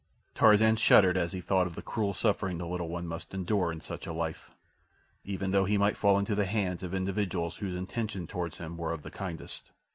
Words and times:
Tarzan 0.33 0.77
shuddered 0.77 1.15
as 1.15 1.31
he 1.31 1.41
thought 1.41 1.67
of 1.67 1.75
the 1.75 1.83
cruel 1.83 2.11
suffering 2.11 2.57
the 2.57 2.65
little 2.65 2.89
one 2.89 3.05
must 3.05 3.35
endure 3.35 3.71
in 3.71 3.79
such 3.79 4.07
a 4.07 4.13
life, 4.13 4.49
even 5.23 5.51
though 5.51 5.65
he 5.65 5.77
might 5.77 5.95
fall 5.95 6.17
into 6.17 6.33
the 6.33 6.45
hands 6.47 6.81
of 6.81 6.95
individuals 6.95 7.57
whose 7.57 7.75
intentions 7.75 8.27
toward 8.27 8.55
him 8.55 8.77
were 8.77 8.93
of 8.93 9.03
the 9.03 9.11
kindest. 9.11 9.69